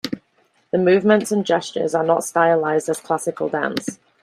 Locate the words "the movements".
0.71-1.31